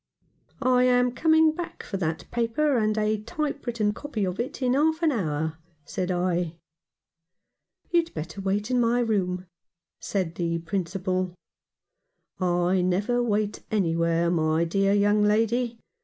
[0.79, 4.73] "I am coming back for that paper and a type written copy of it in
[4.73, 6.55] half an hour," said I.
[7.91, 9.45] "You'd better wait in my room,"
[9.99, 11.35] said the Principal."
[12.39, 15.77] I never wait anywhere, my dear young lady.